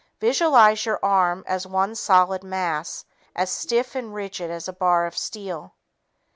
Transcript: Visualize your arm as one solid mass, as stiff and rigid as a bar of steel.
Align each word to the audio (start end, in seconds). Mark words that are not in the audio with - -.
Visualize 0.19 0.83
your 0.83 0.97
arm 1.05 1.43
as 1.45 1.67
one 1.67 1.93
solid 1.93 2.43
mass, 2.43 3.05
as 3.35 3.51
stiff 3.51 3.93
and 3.93 4.15
rigid 4.15 4.49
as 4.49 4.67
a 4.67 4.73
bar 4.73 5.05
of 5.05 5.15
steel. 5.15 5.75